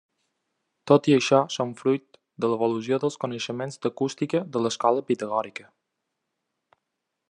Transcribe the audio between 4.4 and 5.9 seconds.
de l'escola pitagòrica.